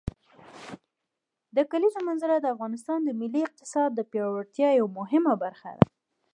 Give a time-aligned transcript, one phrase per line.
[1.55, 5.85] د کلیزو منظره د افغانستان د ملي اقتصاد د پیاوړتیا یوه مهمه برخه ده.